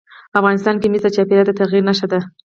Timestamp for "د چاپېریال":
1.03-1.47